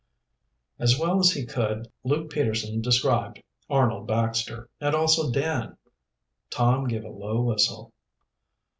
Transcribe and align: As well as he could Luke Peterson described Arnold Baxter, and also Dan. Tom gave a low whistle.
As 0.79 0.97
well 0.97 1.19
as 1.19 1.31
he 1.31 1.45
could 1.45 1.87
Luke 2.03 2.31
Peterson 2.31 2.81
described 2.81 3.43
Arnold 3.69 4.07
Baxter, 4.07 4.67
and 4.79 4.95
also 4.95 5.29
Dan. 5.31 5.77
Tom 6.49 6.87
gave 6.87 7.03
a 7.05 7.09
low 7.09 7.43
whistle. 7.43 7.93